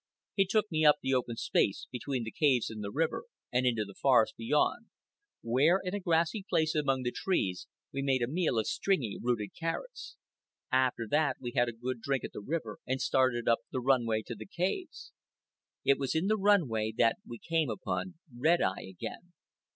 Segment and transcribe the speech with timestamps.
[0.33, 3.85] He took me up the open space, between the caves and the river, and into
[3.85, 4.87] the forest beyond,
[5.43, 9.51] where, in a grassy place among the trees, we made a meal of stringy rooted
[9.55, 10.15] carrots.
[10.71, 14.07] After that we had a good drink at the river and started up the run
[14.07, 15.11] way to the caves.
[15.85, 19.33] It was in the run way that we came upon Red Eye again.